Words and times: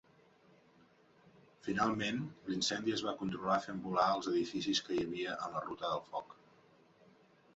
Finalment, 1.67 2.21
l'incendi 2.51 2.95
es 2.95 3.03
va 3.09 3.13
controlar 3.19 3.59
fent 3.65 3.83
volar 3.83 4.07
els 4.15 4.29
edificis 4.33 4.81
que 4.87 4.95
hi 4.97 5.03
havia 5.05 5.35
en 5.49 5.55
la 5.59 5.63
ruta 5.67 5.93
del 5.95 6.01
foc. 6.09 6.35